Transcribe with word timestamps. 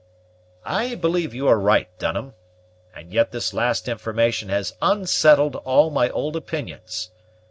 "I 0.65 0.95
believe 0.95 1.31
you 1.31 1.47
are 1.47 1.59
right, 1.59 1.87
Dunham; 1.99 2.33
and 2.95 3.13
yet 3.13 3.31
this 3.31 3.53
last 3.53 3.87
information 3.87 4.49
has 4.49 4.73
unsettled 4.81 5.57
all 5.57 5.91
my 5.91 6.09
old 6.09 6.35
opinions. 6.35 7.11